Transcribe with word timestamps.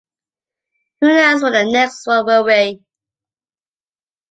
Who 1.01 1.09
knows 1.09 1.43
when 1.43 1.51
the 1.53 1.71
next 1.71 2.07
one 2.07 2.25
will 2.25 2.43
be. 2.43 2.83